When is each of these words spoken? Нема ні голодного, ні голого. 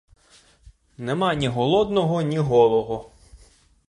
Нема 0.97 1.33
ні 1.35 1.47
голодного, 1.47 2.21
ні 2.21 2.37
голого. 2.39 3.09